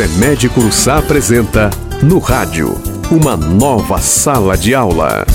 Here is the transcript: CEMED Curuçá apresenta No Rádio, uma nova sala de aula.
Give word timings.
CEMED 0.00 0.48
Curuçá 0.48 0.96
apresenta 0.96 1.68
No 2.02 2.18
Rádio, 2.20 2.74
uma 3.10 3.36
nova 3.36 3.98
sala 3.98 4.56
de 4.56 4.74
aula. 4.74 5.26